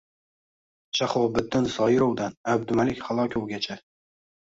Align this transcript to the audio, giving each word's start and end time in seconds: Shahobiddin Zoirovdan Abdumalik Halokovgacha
Shahobiddin 0.99 1.69
Zoirovdan 1.75 2.37
Abdumalik 2.57 3.07
Halokovgacha 3.11 3.83